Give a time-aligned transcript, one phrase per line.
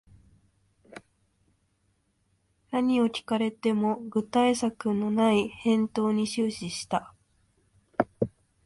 [2.71, 7.13] 何を聞かれても具体策のない返答に終始した